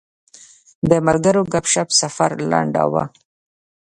د 0.89 0.91
ملګرو 1.07 1.41
ګپ 1.53 1.65
شپ 1.73 1.89
سفر 2.01 2.31
لنډاوه. 2.51 3.03